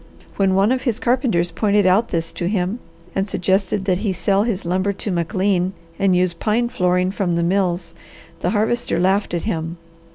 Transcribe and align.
When 0.37 0.55
one 0.55 0.71
of 0.71 0.81
his 0.81 0.99
carpenters 0.99 1.51
pointed 1.51 1.85
out 1.85 2.07
this 2.07 2.33
to 2.33 2.47
him, 2.47 2.79
and 3.13 3.29
suggested 3.29 3.85
that 3.85 3.99
he 3.99 4.13
sell 4.13 4.41
his 4.41 4.65
lumber 4.65 4.93
to 4.93 5.11
McLean 5.11 5.73
and 5.99 6.15
use 6.15 6.33
pine 6.33 6.69
flooring 6.69 7.11
from 7.11 7.35
the 7.35 7.43
mills 7.43 7.93
the 8.39 8.49
Harvester 8.49 8.99
laughed 8.99 9.35
at 9.35 9.43
him. 9.43 9.77